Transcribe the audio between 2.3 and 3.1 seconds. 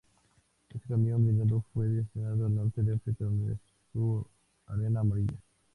al Norte de